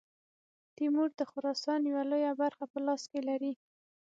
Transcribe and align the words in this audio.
تیمور 0.75 1.09
د 1.19 1.21
خراسان 1.31 1.79
یوه 1.89 2.03
لویه 2.11 2.31
برخه 2.41 2.65
په 2.71 2.79
لاس 2.85 3.01
کې 3.11 3.19
لري. 3.29 3.53